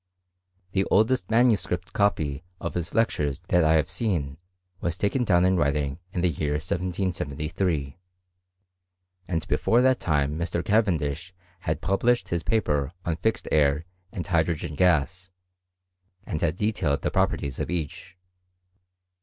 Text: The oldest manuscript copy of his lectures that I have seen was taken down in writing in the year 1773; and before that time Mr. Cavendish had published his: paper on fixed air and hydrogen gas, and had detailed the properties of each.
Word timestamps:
The 0.71 0.83
oldest 0.85 1.29
manuscript 1.29 1.93
copy 1.93 2.43
of 2.59 2.73
his 2.73 2.95
lectures 2.95 3.41
that 3.49 3.63
I 3.63 3.73
have 3.73 3.87
seen 3.87 4.39
was 4.79 4.97
taken 4.97 5.23
down 5.23 5.45
in 5.45 5.57
writing 5.57 5.99
in 6.11 6.21
the 6.21 6.27
year 6.27 6.53
1773; 6.53 7.99
and 9.27 9.47
before 9.47 9.83
that 9.83 9.99
time 9.99 10.39
Mr. 10.39 10.65
Cavendish 10.65 11.35
had 11.59 11.81
published 11.81 12.29
his: 12.29 12.41
paper 12.41 12.93
on 13.05 13.17
fixed 13.17 13.47
air 13.51 13.85
and 14.11 14.25
hydrogen 14.25 14.73
gas, 14.73 15.29
and 16.23 16.41
had 16.41 16.55
detailed 16.55 17.03
the 17.03 17.11
properties 17.11 17.59
of 17.59 17.69
each. 17.69 18.17